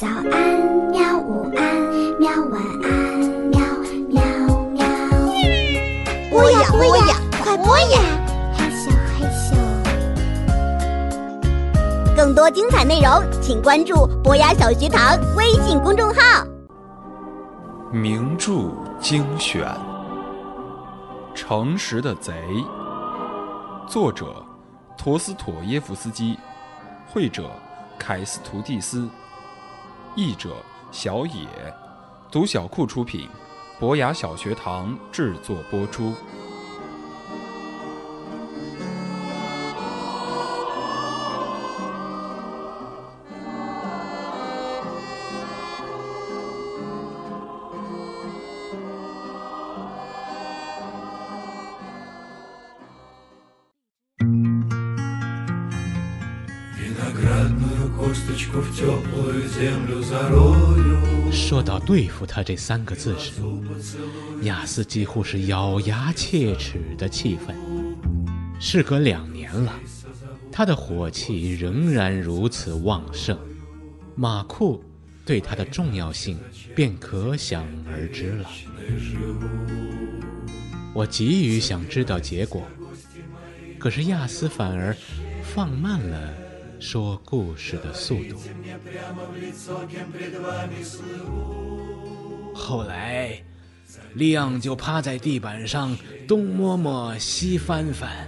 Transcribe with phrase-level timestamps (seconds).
[0.00, 0.24] 早安，
[0.90, 1.18] 喵！
[1.18, 1.76] 午安，
[2.18, 2.30] 喵！
[2.50, 2.90] 晚安，
[3.50, 3.60] 喵
[4.08, 4.22] 喵
[4.70, 4.80] 喵！
[6.30, 8.00] 播呀播呀，快播呀！
[8.56, 9.52] 嘿咻嘿咻。
[12.16, 13.10] 更多精彩内容，
[13.42, 16.46] 请关注博雅小学堂微信公众号。
[17.92, 19.62] 名著精选，
[21.34, 22.32] 《诚实的贼》，
[23.86, 24.42] 作者
[24.96, 26.38] 陀思妥耶夫斯基，
[27.06, 27.50] 绘者
[27.98, 29.06] 凯斯图蒂斯，
[30.16, 30.56] 译者
[30.90, 31.46] 小野，
[32.32, 33.28] 读小库出品，
[33.78, 36.12] 博雅小学堂制作播出。
[61.32, 63.32] 说到对付他这三个字时，
[64.42, 67.56] 亚斯几乎是咬牙切齿的气愤。
[68.58, 69.72] 事隔两年了，
[70.52, 73.38] 他的火气仍然如此旺盛，
[74.14, 74.82] 马库
[75.24, 76.38] 对他的重要性
[76.74, 78.50] 便可想而知了。
[80.92, 82.66] 我急于想知道结果，
[83.78, 84.96] 可是亚斯反而
[85.42, 86.34] 放慢了
[86.80, 88.36] 说故事的速度。
[92.54, 93.40] 后来，
[94.14, 98.26] 利昂就趴在地板上东摸摸西翻翻，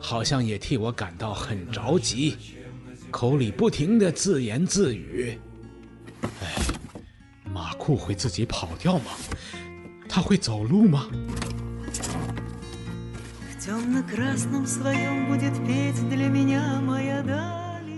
[0.00, 2.36] 好像也替我感到很着急，
[3.10, 5.38] 口里不停的自言自语
[6.42, 6.56] ：“哎，
[7.44, 9.12] 马库会自己跑掉吗？
[10.08, 11.08] 他会走路吗？”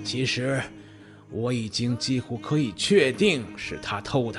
[0.05, 0.62] 其实，
[1.30, 4.38] 我已经几乎可以确定是他偷的，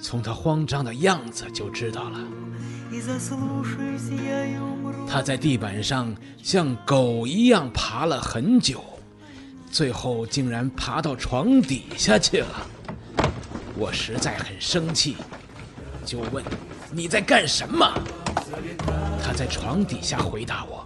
[0.00, 2.18] 从他慌张的样子就知道了。
[5.06, 6.12] 他在地板上
[6.42, 8.82] 像狗一样爬了很久，
[9.70, 12.66] 最后竟然爬到床底下去了。
[13.76, 15.16] 我实在很生气，
[16.04, 16.42] 就问
[16.90, 17.86] ：“你在干什么？”
[19.22, 20.84] 他在床底下回答我：“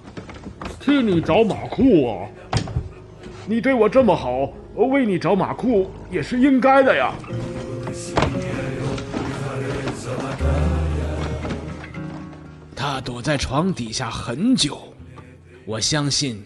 [0.80, 2.28] 替你找马库啊！
[3.47, 7.12] 你对我这么好，我为你找马库也是应该的呀。”
[12.75, 14.92] 他躲在床底下很久，
[15.64, 16.44] 我相信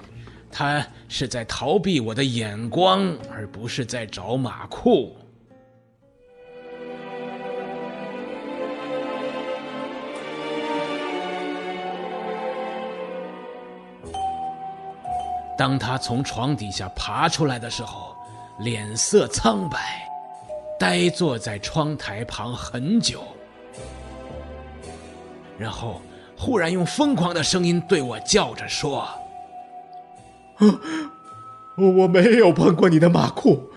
[0.50, 5.16] 他是在逃避我的眼光，而不是在找马库。
[15.56, 18.14] 当他从床底下爬出来的时候，
[18.58, 19.78] 脸色苍白，
[20.78, 23.22] 呆坐在窗台旁很久，
[25.58, 26.00] 然后
[26.36, 29.08] 忽然用疯狂的声音对我叫着说
[31.76, 33.70] ：“我没有碰过你的马裤，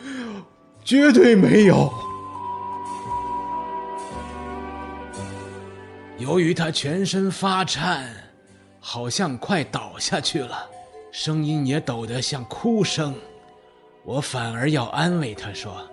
[0.84, 1.91] 绝对没有。”
[6.18, 8.13] 由于他全身发颤，
[8.81, 10.69] 好像快倒下去了。
[11.12, 13.16] 声音也抖得像哭声，
[14.06, 15.86] 我反而要安慰他说：“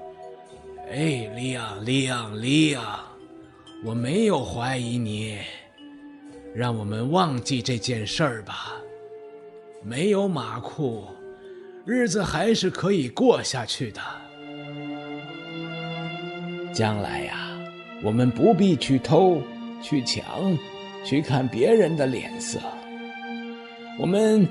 [0.93, 3.01] 哎，利昂，利昂，利昂，
[3.83, 5.39] 我没有怀疑你，
[6.55, 8.75] 让我们忘记这件事儿吧。
[9.83, 11.07] 没有马库，
[11.87, 14.01] 日子还是可以过下去的。
[16.75, 17.57] 将来呀，
[18.03, 19.41] 我们不必去偷、
[19.83, 20.25] 去抢、
[21.05, 22.61] 去看别人的脸色，
[23.99, 24.47] 我们。”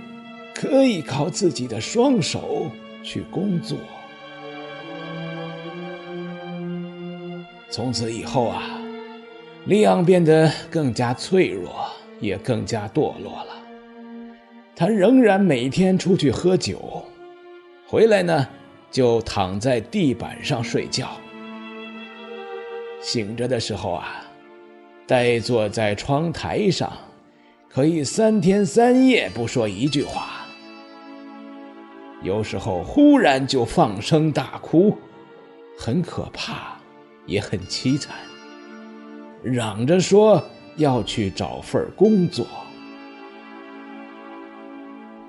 [0.55, 2.71] 可以靠自己的双手
[3.03, 3.77] 去工作。
[7.69, 8.81] 从此以后啊，
[9.65, 11.87] 利昂变得更加脆弱，
[12.21, 13.47] 也更加堕落了。
[14.73, 17.03] 他仍然每天出去喝酒，
[17.85, 18.47] 回来呢
[18.89, 21.11] 就躺在地板上睡觉。
[23.01, 24.25] 醒着的时候啊，
[25.05, 26.91] 呆坐在窗台上，
[27.67, 30.34] 可以三天三夜不说一句话。
[32.25, 34.97] 有时候忽然就放声大哭，
[35.77, 36.75] 很可怕，
[37.27, 38.15] 也很凄惨。
[39.43, 40.43] 嚷着说
[40.77, 42.47] 要去找份工作。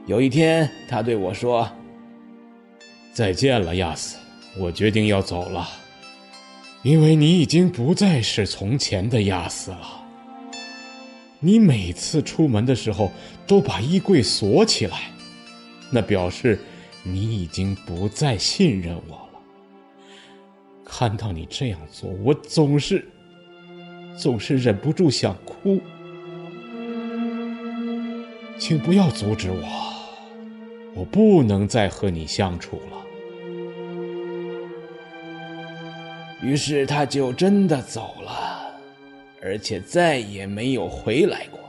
[0.07, 1.71] 有一天，他对我说
[3.13, 4.17] ：“再见了，亚斯，
[4.59, 5.69] 我决定要走了，
[6.83, 10.03] 因为你已经不再是从前的亚斯了。
[11.41, 13.13] 你每次出门的时候
[13.47, 15.11] 都把衣柜锁起来，
[15.91, 16.59] 那表示……”
[17.07, 19.41] 你已经不再信任我了。
[20.85, 23.07] 看到你这样做，我总是
[24.19, 25.81] 总是忍不住想哭。
[28.59, 29.67] 请不要阻止我，
[30.95, 32.97] 我不能再和你相处了。
[36.43, 38.75] 于是他就真的走了，
[39.43, 41.61] 而且再也没有回来过。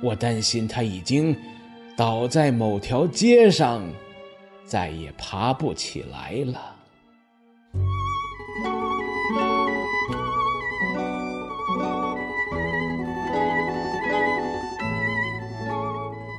[0.00, 1.36] 我担心他已经
[1.98, 3.82] 倒在某条街上，
[4.64, 6.76] 再也爬不起来了。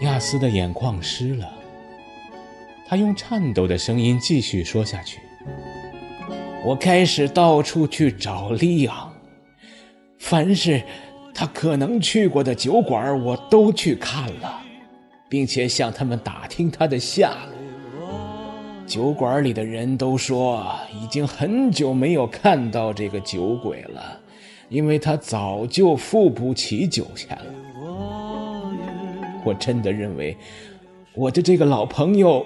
[0.04, 1.52] 亚斯的眼眶湿了，
[2.88, 5.20] 他用颤抖的声音继续说下去
[6.64, 9.12] ：“我开始到处去找利昂，
[10.20, 10.82] 凡是
[11.34, 14.62] 他可能去过的酒馆，我都去看了，
[15.30, 18.10] 并且向他们打听他的下落。
[18.86, 24.20] 酒馆里的人都说，已经很久没有看到这个酒鬼了，
[24.68, 27.54] 因为他早就付不起酒钱了。”
[29.46, 30.36] 我真的认为，
[31.14, 32.46] 我的这个老朋友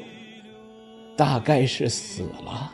[1.15, 2.71] 大概是死了。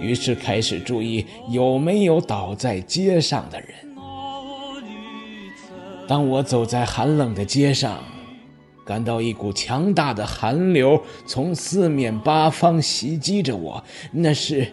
[0.00, 3.68] 于是开始注意有没有倒在街上的人。
[6.08, 8.02] 当我走在寒冷的街上，
[8.90, 14.66] 感到一股强大的寒流从四面八方袭击着我，那是，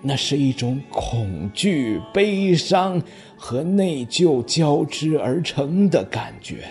[0.00, 3.02] 那是一种恐惧、悲伤
[3.36, 6.70] 和内疚交织而成的感觉。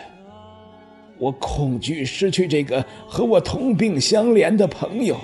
[1.17, 5.17] 我恐惧失去这个和我同病相怜的朋友。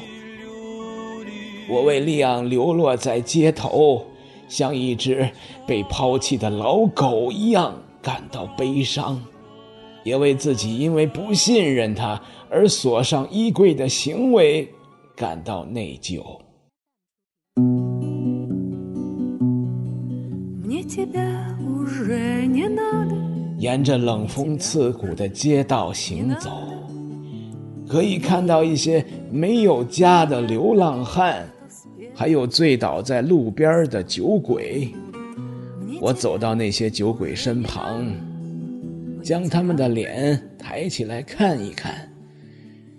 [1.69, 4.05] 我为利昂流落在街头，
[4.49, 5.29] 像一只
[5.65, 9.23] 被抛弃的老狗一样感到悲伤，
[10.03, 14.67] 也为自己因为不信任他而锁上衣柜的行为
[15.15, 16.21] 感到内疚。
[23.57, 26.49] 沿着冷风刺骨的街道行走，
[27.87, 31.47] 可以看到一些没有家的流浪汉，
[32.13, 34.93] 还有醉倒在路边的酒鬼。
[36.01, 38.05] 我走到那些酒鬼身旁，
[39.23, 42.11] 将他们的脸抬起来看一看，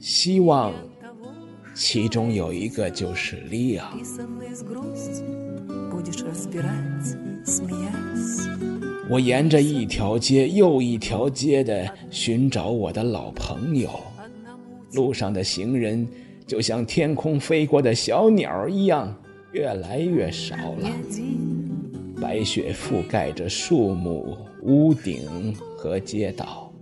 [0.00, 0.72] 希望
[1.74, 3.92] 其中有一个就是利亚。
[9.10, 13.90] 我沿着一条街又一条街的寻找我的老朋友，
[14.94, 16.08] 路上的行人
[16.46, 19.14] 就像天空飞过的小鸟一样，
[19.52, 20.88] 越来越少了。
[22.18, 25.54] 白雪覆盖着树木、屋顶
[25.84, 26.72] 和街道，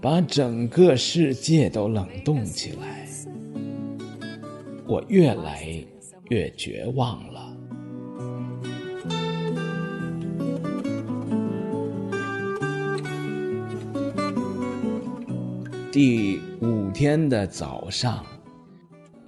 [0.00, 3.04] 把整个世界都冷冻起来。
[4.86, 5.66] 我越来
[6.28, 7.56] 越绝望了。
[15.90, 18.24] 第五天的早上，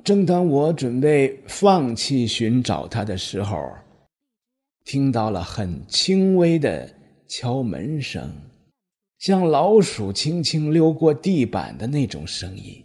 [0.05, 3.73] 正当我准备放弃寻找他的时候，
[4.85, 6.89] 听到了很轻微的
[7.27, 8.31] 敲门声，
[9.21, 12.83] 像老鼠轻轻溜过地板的那种声音。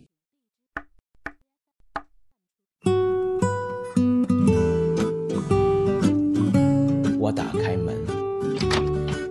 [7.17, 7.95] 我打开门，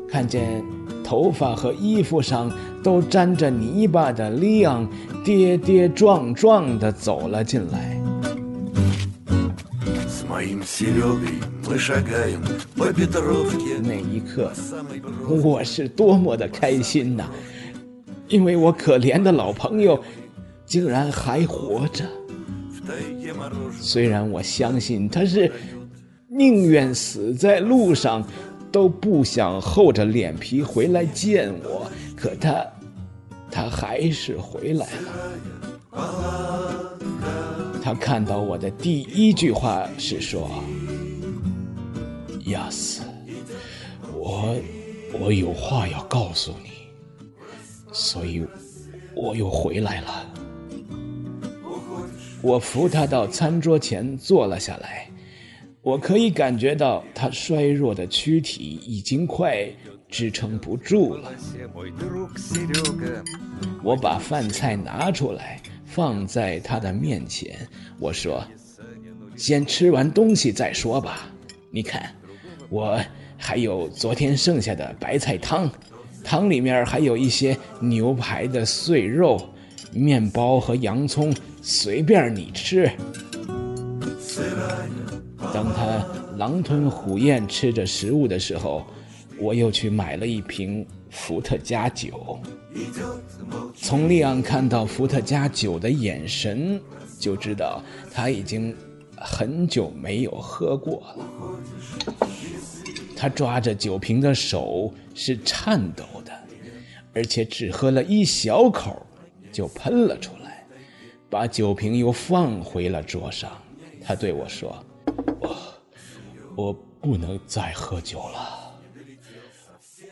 [0.08, 0.64] 看见。
[1.04, 2.50] 头发和衣服上
[2.82, 4.90] 都沾着泥巴的利昂，
[5.22, 8.03] 跌跌撞撞地走了进来。
[13.82, 14.52] 那一刻，
[15.28, 17.24] 我是多么的开心呐！
[18.28, 20.02] 因为我可怜的老朋友
[20.66, 22.04] 竟然还活着。
[23.80, 25.50] 虽然我相信他是
[26.28, 28.26] 宁愿死在路上。
[28.74, 32.66] 都不想厚着脸皮回来见我，可他，
[33.48, 36.23] 他还是回来了。
[37.94, 40.50] 他看到我的第一句话是说
[42.46, 43.02] ：“亚斯，
[44.12, 44.56] 我，
[45.20, 46.70] 我有话要告诉你，
[47.92, 48.44] 所以，
[49.14, 50.26] 我又回来了。”
[52.42, 55.08] 我扶他到餐桌前坐了下来。
[55.80, 59.68] 我可以感觉到他衰弱的躯体已经快
[60.08, 61.30] 支撑不住了。
[63.84, 65.60] 我把饭菜拿出来
[65.94, 67.56] 放在他的面前，
[68.00, 68.44] 我说
[69.38, 71.30] ：“先吃完东西再说吧。
[71.70, 72.12] 你看，
[72.68, 73.00] 我
[73.36, 75.70] 还有昨天剩下的白菜汤，
[76.24, 79.40] 汤里面还有一些牛排的碎肉、
[79.92, 81.32] 面包和洋葱，
[81.62, 82.90] 随便你吃。”
[85.54, 86.04] 当他
[86.36, 88.84] 狼吞虎咽吃着食物的时候，
[89.38, 92.38] 我又去买了一瓶伏特加酒。
[93.76, 96.80] 从利昂看到伏特加酒的眼神，
[97.18, 97.80] 就知道
[98.12, 98.76] 他已经
[99.16, 102.26] 很久没有喝过了。
[103.16, 106.32] 他抓着酒瓶的手是颤抖的，
[107.14, 109.06] 而且只喝了一小口
[109.52, 110.66] 就喷了出来，
[111.30, 113.50] 把酒瓶又放回了桌上。
[114.02, 114.84] 他对我说
[115.40, 115.56] ：“我
[116.56, 118.60] 我不能再喝酒了。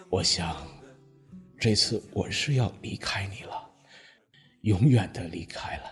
[0.09, 0.57] 我想，
[1.63, 3.71] 这次我是要离开你了，
[4.63, 5.85] 永远的离开了。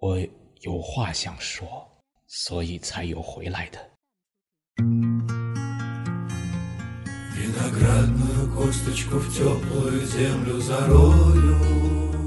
[0.00, 0.18] 我
[0.62, 1.86] 有话想说，
[2.26, 3.78] 所以才有回来的。”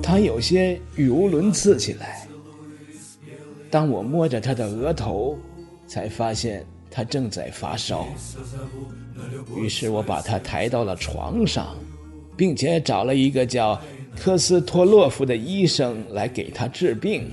[0.04, 2.28] 他有些语无伦次起来。
[3.72, 5.36] 当我摸着他的额头，
[5.88, 6.64] 才发现
[6.98, 8.08] 他正在发烧。
[9.56, 11.76] 于是我把他抬到了床上，
[12.36, 13.80] 并且找了一个叫
[14.20, 17.30] 科斯托洛夫的医生来给他治病。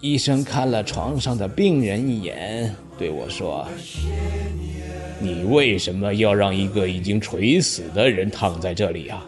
[0.00, 3.68] 医生看了床上的病人一眼，对我说。
[5.20, 9.22] 你为什么要让一个已经垂死的人躺在这里啊？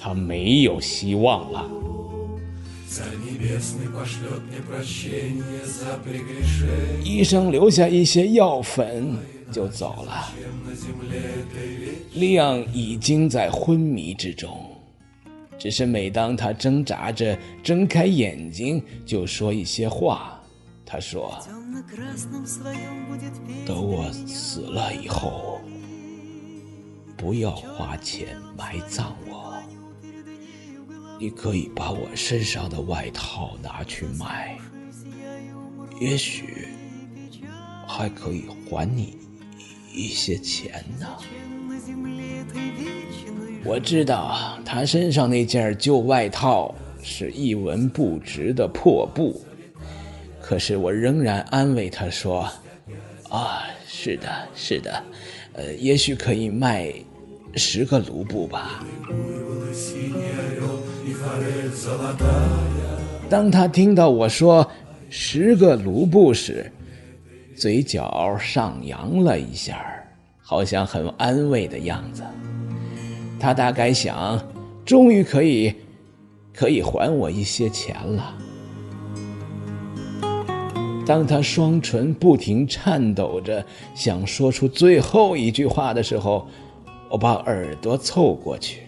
[0.00, 1.70] 他没有希望了。
[7.04, 9.14] 医生留下一些药粉
[9.52, 10.32] 就走了。
[12.14, 14.58] 利昂已经在昏迷之中，
[15.58, 20.40] 只是每当他挣扎着睁开眼睛，就说一些话。
[20.86, 21.38] 他说
[23.66, 25.60] ：“等我死了以后，
[27.14, 29.27] 不要花钱埋葬我。
[31.18, 34.56] 你可以把我身上的外套拿去卖，
[36.00, 36.68] 也许
[37.86, 39.16] 还可以还你
[39.92, 41.06] 一些钱呢。”
[43.64, 46.72] 我知道他身上那件旧外套
[47.02, 49.40] 是一文不值的破布。
[50.40, 52.48] 可是我仍然安慰他说
[53.28, 55.02] ：“啊，是的，是的，
[55.52, 56.90] 呃，也许可以卖
[57.54, 58.86] 十个卢布吧。”
[63.28, 64.68] 当他听到我说
[65.10, 66.70] 十个卢布时，
[67.56, 69.84] 嘴角上扬了一下，
[70.40, 72.22] 好像很安慰的样子。
[73.38, 74.40] 他大概想，
[74.84, 75.74] 终于可以
[76.52, 78.34] 可以还我一些钱了。
[81.06, 86.46] 当他双唇不停颤抖着，想说出最后一句话的时候，
[87.10, 88.82] 我把耳朵凑过去，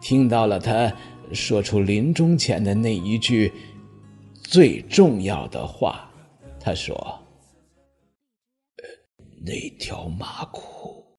[0.00, 0.92] 听到了他
[1.32, 3.52] 说出临终前的那一句
[4.42, 6.10] 最重要的话。
[6.60, 7.22] 他说
[9.44, 11.18] ：“那条马裤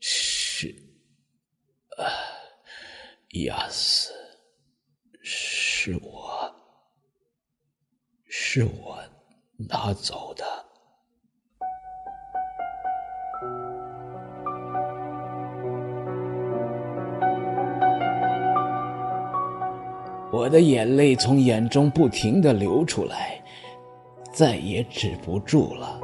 [0.00, 0.74] 是……
[1.98, 2.04] 啊，
[3.44, 4.12] 亚斯，
[5.22, 6.56] 是我。”
[8.32, 8.98] 是我
[9.68, 10.69] 拿走的。
[20.32, 23.42] 我的眼泪从眼中不停的流出来，
[24.32, 26.00] 再也止不住了。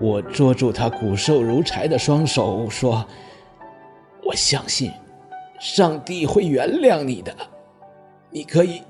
[0.00, 3.06] 我捉住他骨瘦如柴的双手，说
[4.24, 4.90] ：“我相信，
[5.60, 7.32] 上帝会原谅你的，
[8.30, 8.82] 你可以。”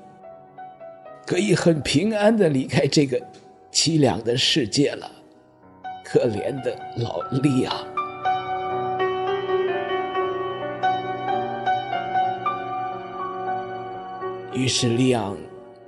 [1.25, 3.21] 可以很平安的离开这个
[3.71, 5.09] 凄凉的世界了，
[6.05, 7.73] 可怜的老利亚。
[14.53, 15.37] 于是利昂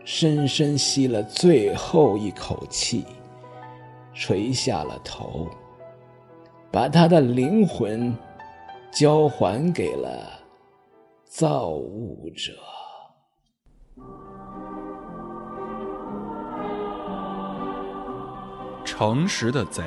[0.05, 3.05] 深深吸了最后一口气，
[4.15, 5.49] 垂下了头，
[6.71, 8.17] 把他的灵魂
[8.91, 10.41] 交还给了
[11.25, 12.53] 造物者。
[18.85, 19.83] 诚实的贼。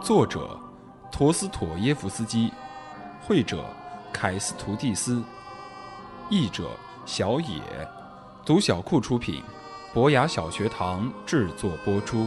[0.00, 0.58] 作者：
[1.10, 2.52] 陀思妥耶夫斯基，
[3.20, 3.64] 绘者：
[4.12, 5.22] 凯斯图蒂斯，
[6.30, 6.68] 译者：
[7.08, 7.62] 小野，
[8.44, 9.42] 读小库出品，
[9.94, 12.26] 博雅小学堂制作播出。